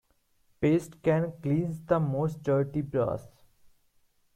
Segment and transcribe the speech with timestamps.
[0.59, 3.27] Paste can cleanse the most dirty brass.